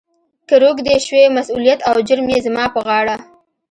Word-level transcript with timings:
«کهٔ 0.47 0.57
روږدی 0.63 0.95
شوې، 1.05 1.23
مسولیت 1.37 1.79
او 1.89 1.95
جرم 2.07 2.27
یې 2.33 2.39
زما 2.45 2.63
پهٔ 2.73 2.81
غاړه.» 2.87 3.15